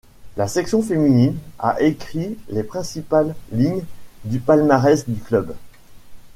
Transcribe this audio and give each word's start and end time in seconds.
La 0.35 0.47
section 0.47 0.81
féminine 0.81 1.37
a 1.59 1.79
écrit 1.79 2.35
les 2.49 2.63
principales 2.63 3.35
lignes 3.51 3.83
du 4.25 4.39
palmarès 4.39 5.07
du 5.07 5.19
club. 5.19 5.55